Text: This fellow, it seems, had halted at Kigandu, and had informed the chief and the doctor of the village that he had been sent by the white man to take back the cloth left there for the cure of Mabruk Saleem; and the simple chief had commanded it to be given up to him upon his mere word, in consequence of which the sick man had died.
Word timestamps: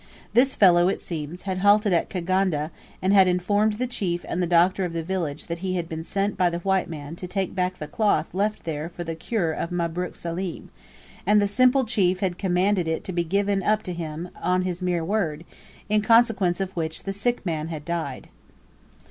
This 0.33 0.55
fellow, 0.55 0.87
it 0.87 0.99
seems, 0.99 1.43
had 1.43 1.59
halted 1.59 1.93
at 1.93 2.09
Kigandu, 2.09 2.71
and 3.03 3.13
had 3.13 3.27
informed 3.27 3.73
the 3.73 3.85
chief 3.85 4.25
and 4.27 4.41
the 4.41 4.47
doctor 4.47 4.83
of 4.83 4.93
the 4.93 5.03
village 5.03 5.45
that 5.45 5.59
he 5.59 5.75
had 5.75 5.87
been 5.87 6.03
sent 6.03 6.37
by 6.37 6.49
the 6.49 6.57
white 6.57 6.89
man 6.89 7.15
to 7.17 7.27
take 7.27 7.53
back 7.53 7.77
the 7.77 7.85
cloth 7.87 8.25
left 8.33 8.63
there 8.63 8.89
for 8.89 9.03
the 9.03 9.13
cure 9.13 9.51
of 9.51 9.69
Mabruk 9.71 10.15
Saleem; 10.15 10.69
and 11.23 11.39
the 11.39 11.47
simple 11.47 11.85
chief 11.85 12.19
had 12.19 12.39
commanded 12.39 12.87
it 12.87 13.03
to 13.03 13.13
be 13.13 13.23
given 13.23 13.61
up 13.61 13.83
to 13.83 13.93
him 13.93 14.29
upon 14.35 14.63
his 14.63 14.81
mere 14.81 15.05
word, 15.05 15.45
in 15.87 16.01
consequence 16.01 16.59
of 16.59 16.75
which 16.75 17.03
the 17.03 17.13
sick 17.13 17.45
man 17.45 17.67
had 17.67 17.85
died. 17.85 18.29